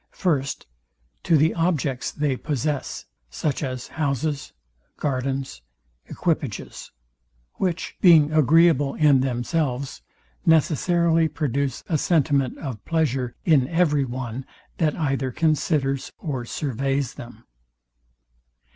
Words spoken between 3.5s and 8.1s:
as houses, gardens, equipages; which,